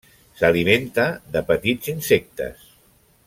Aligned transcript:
S'alimenta 0.39 1.05
de 1.37 1.45
petits 1.51 1.93
insectes. 1.97 2.65